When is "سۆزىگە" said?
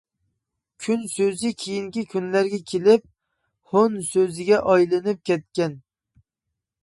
4.07-4.61